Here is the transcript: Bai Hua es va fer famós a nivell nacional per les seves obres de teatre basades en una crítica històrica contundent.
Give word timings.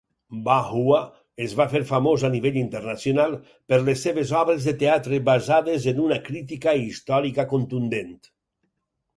Bai 0.45 0.61
Hua 0.77 1.01
es 1.47 1.51
va 1.59 1.67
fer 1.73 1.81
famós 1.89 2.23
a 2.29 2.31
nivell 2.35 2.57
nacional 2.87 3.35
per 3.73 3.79
les 3.91 4.01
seves 4.07 4.33
obres 4.39 4.65
de 4.71 4.73
teatre 4.85 5.21
basades 5.29 5.87
en 5.93 6.03
una 6.07 6.19
crítica 6.31 6.77
històrica 6.87 7.47
contundent. 7.53 8.13